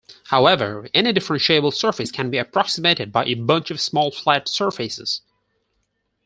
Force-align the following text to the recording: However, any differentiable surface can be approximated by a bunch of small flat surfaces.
However, 0.29 0.87
any 0.95 1.13
differentiable 1.13 1.71
surface 1.71 2.11
can 2.11 2.31
be 2.31 2.39
approximated 2.39 3.11
by 3.11 3.25
a 3.25 3.35
bunch 3.35 3.69
of 3.69 3.79
small 3.79 4.09
flat 4.09 4.47
surfaces. 4.49 5.21